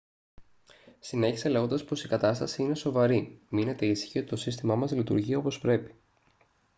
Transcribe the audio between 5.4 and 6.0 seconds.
πρέπει»